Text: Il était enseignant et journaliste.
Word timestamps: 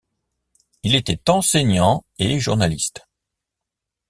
Il 0.81 0.95
était 0.95 1.29
enseignant 1.29 2.03
et 2.17 2.39
journaliste. 2.39 3.03